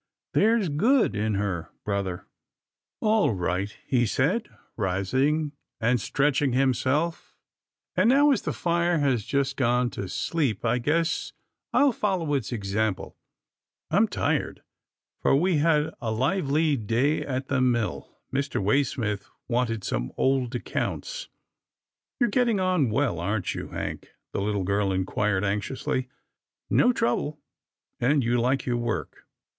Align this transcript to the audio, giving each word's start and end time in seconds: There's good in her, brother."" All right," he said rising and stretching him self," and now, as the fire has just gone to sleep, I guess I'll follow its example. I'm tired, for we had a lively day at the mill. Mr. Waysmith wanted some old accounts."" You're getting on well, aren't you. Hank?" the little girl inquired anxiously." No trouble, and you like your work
There's 0.33 0.67
good 0.67 1.15
in 1.15 1.35
her, 1.35 1.69
brother."" 1.85 2.25
All 3.01 3.35
right," 3.35 3.77
he 3.85 4.07
said 4.07 4.49
rising 4.75 5.51
and 5.79 6.01
stretching 6.01 6.53
him 6.53 6.73
self," 6.73 7.35
and 7.95 8.09
now, 8.09 8.31
as 8.31 8.41
the 8.41 8.51
fire 8.51 8.97
has 8.97 9.23
just 9.23 9.57
gone 9.57 9.91
to 9.91 10.09
sleep, 10.09 10.65
I 10.65 10.79
guess 10.79 11.33
I'll 11.71 11.91
follow 11.91 12.33
its 12.33 12.51
example. 12.51 13.15
I'm 13.91 14.07
tired, 14.07 14.63
for 15.21 15.35
we 15.35 15.57
had 15.57 15.93
a 16.01 16.11
lively 16.11 16.75
day 16.77 17.23
at 17.23 17.47
the 17.49 17.61
mill. 17.61 18.17
Mr. 18.33 18.59
Waysmith 18.59 19.27
wanted 19.47 19.83
some 19.83 20.13
old 20.17 20.55
accounts."" 20.55 21.29
You're 22.19 22.29
getting 22.31 22.59
on 22.59 22.89
well, 22.89 23.19
aren't 23.19 23.53
you. 23.53 23.67
Hank?" 23.67 24.09
the 24.33 24.41
little 24.41 24.63
girl 24.63 24.91
inquired 24.91 25.43
anxiously." 25.43 26.09
No 26.71 26.91
trouble, 26.91 27.39
and 27.99 28.23
you 28.23 28.39
like 28.41 28.65
your 28.65 28.77
work 28.77 29.27